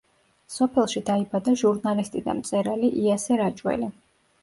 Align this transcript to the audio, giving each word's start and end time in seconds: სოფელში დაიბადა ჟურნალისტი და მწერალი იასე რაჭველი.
სოფელში 0.53 1.03
დაიბადა 1.09 1.53
ჟურნალისტი 1.63 2.25
და 2.31 2.37
მწერალი 2.41 2.93
იასე 3.07 3.43
რაჭველი. 3.47 3.97